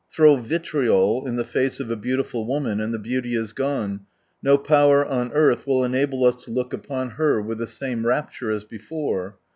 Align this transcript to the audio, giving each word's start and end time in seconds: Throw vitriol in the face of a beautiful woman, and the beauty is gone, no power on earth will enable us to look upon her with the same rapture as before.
Throw 0.11 0.35
vitriol 0.35 1.27
in 1.27 1.35
the 1.35 1.43
face 1.43 1.79
of 1.79 1.91
a 1.91 1.95
beautiful 1.95 2.47
woman, 2.47 2.81
and 2.81 2.91
the 2.91 2.97
beauty 2.97 3.35
is 3.35 3.53
gone, 3.53 4.07
no 4.41 4.57
power 4.57 5.05
on 5.05 5.31
earth 5.31 5.67
will 5.67 5.83
enable 5.83 6.25
us 6.25 6.35
to 6.45 6.49
look 6.49 6.73
upon 6.73 7.11
her 7.11 7.39
with 7.39 7.59
the 7.59 7.67
same 7.67 8.03
rapture 8.07 8.49
as 8.49 8.63
before. 8.63 9.37